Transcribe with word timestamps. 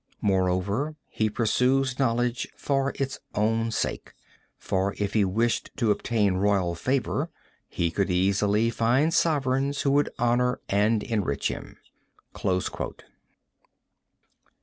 Moreover, 0.23 0.95
he 1.09 1.29
pursues 1.29 1.99
knowledge 1.99 2.47
for 2.57 2.91
its 2.95 3.19
own 3.35 3.69
sake; 3.69 4.15
for 4.57 4.95
if 4.97 5.13
he 5.13 5.23
wished 5.23 5.69
to 5.77 5.91
obtain 5.91 6.37
royal 6.37 6.73
favor, 6.73 7.29
he 7.67 7.91
could 7.91 8.09
easily 8.09 8.71
find 8.71 9.13
sovereigns 9.13 9.81
who 9.83 9.91
would 9.91 10.09
honor 10.17 10.59
and 10.67 11.03
enrich 11.03 11.49
him." 11.49 11.77